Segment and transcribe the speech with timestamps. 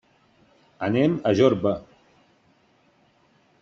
[0.87, 1.77] Anem a Jorba.